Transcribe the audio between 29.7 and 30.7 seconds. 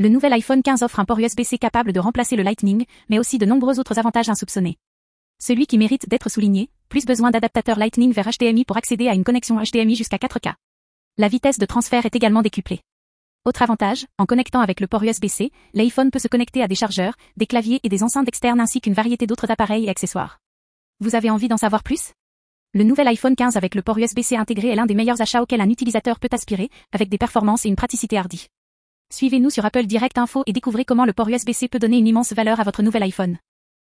Direct Info et